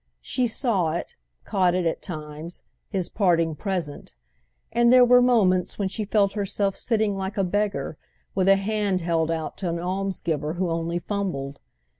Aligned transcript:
She 0.23 0.47
saw 0.47 0.93
it, 0.93 1.13
caught 1.43 1.75
it, 1.75 1.85
at 1.85 2.01
times, 2.01 2.63
his 2.89 3.07
parting 3.07 3.53
present; 3.53 4.15
and 4.71 4.91
there 4.91 5.05
were 5.05 5.21
moments 5.21 5.77
when 5.77 5.89
she 5.89 6.05
felt 6.05 6.33
herself 6.33 6.75
sitting 6.75 7.15
like 7.15 7.37
a 7.37 7.43
beggar 7.43 7.99
with 8.33 8.49
a 8.49 8.55
hand 8.55 9.01
held 9.01 9.29
out 9.29 9.57
to 9.57 9.77
almsgiver 9.79 10.53
who 10.53 10.71
only 10.71 10.97
fumbled. 10.97 11.59